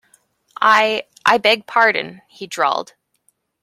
[0.59, 2.95] I, I beg pardon, he drawled.